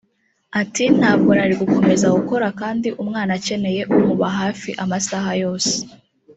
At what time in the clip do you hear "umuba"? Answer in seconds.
3.95-4.27